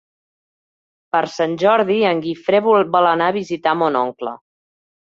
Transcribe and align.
Per 1.17 1.21
Sant 1.33 1.53
Jordi 1.65 1.99
en 2.13 2.23
Guifré 2.25 2.65
vol 2.71 3.01
anar 3.13 3.31
a 3.31 3.39
visitar 3.39 3.81
mon 3.85 4.03
oncle. 4.05 4.39